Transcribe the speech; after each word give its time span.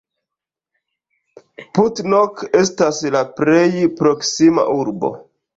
Putnok 1.77 2.41
estas 2.63 3.05
la 3.17 3.21
plej 3.41 3.69
proksima 4.01 4.65
urbo. 4.81 5.17